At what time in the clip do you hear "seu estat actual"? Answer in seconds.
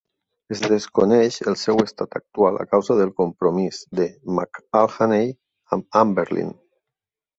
1.63-2.57